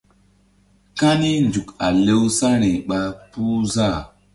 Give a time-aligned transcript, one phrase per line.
[0.99, 2.99] Kani nzuk a lewsa̧ri ɓa
[3.31, 3.99] puh záh.